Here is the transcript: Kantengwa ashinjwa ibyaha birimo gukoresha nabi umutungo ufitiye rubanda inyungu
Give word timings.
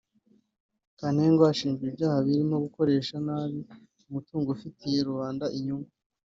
Kantengwa 0.99 1.45
ashinjwa 1.51 1.83
ibyaha 1.89 2.19
birimo 2.27 2.55
gukoresha 2.65 3.15
nabi 3.27 3.59
umutungo 4.09 4.47
ufitiye 4.51 4.99
rubanda 5.07 5.45
inyungu 5.57 5.89